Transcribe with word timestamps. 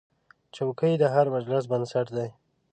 چوکۍ 0.55 0.93
د 0.99 1.03
هر 1.13 1.25
مجلس 1.35 1.63
بنسټ 1.71 2.07
دی. 2.17 2.27